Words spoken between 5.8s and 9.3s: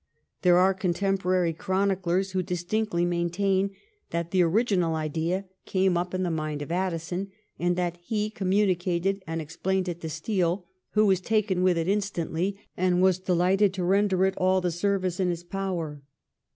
up in the mind of Addison, and that he communicated